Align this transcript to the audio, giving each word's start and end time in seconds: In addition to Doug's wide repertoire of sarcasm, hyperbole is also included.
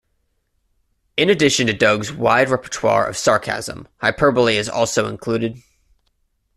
In 1.15 1.29
addition 1.29 1.67
to 1.67 1.73
Doug's 1.73 2.11
wide 2.11 2.49
repertoire 2.49 3.05
of 3.05 3.15
sarcasm, 3.15 3.87
hyperbole 3.97 4.57
is 4.57 4.67
also 4.67 5.07
included. 5.07 5.61